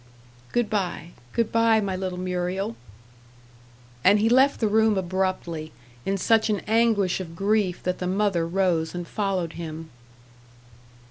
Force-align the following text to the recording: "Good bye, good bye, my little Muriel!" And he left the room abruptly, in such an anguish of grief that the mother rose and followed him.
"Good 0.51 0.67
bye, 0.67 1.11
good 1.31 1.51
bye, 1.51 1.79
my 1.79 1.95
little 1.95 2.17
Muriel!" 2.17 2.75
And 4.03 4.17
he 4.17 4.29
left 4.29 4.59
the 4.59 4.67
room 4.67 4.97
abruptly, 4.97 5.73
in 6.07 6.17
such 6.17 6.49
an 6.49 6.61
anguish 6.65 7.19
of 7.19 7.35
grief 7.35 7.83
that 7.83 7.99
the 7.99 8.07
mother 8.07 8.47
rose 8.47 8.95
and 8.95 9.07
followed 9.07 9.53
him. 9.53 9.91